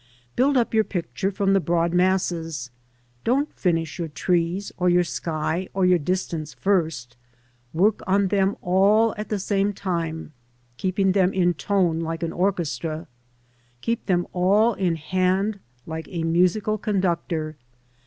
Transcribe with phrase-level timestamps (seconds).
[0.35, 2.71] Build up your picture from the broad masses;
[3.23, 7.17] don't finish your trees, or your sky, or your distance first.
[7.71, 10.33] Work on them all at the same time,
[10.77, 13.07] keepin g them in tone like an orchestra.
[13.81, 17.55] Keep them all in hand like a musical conductor.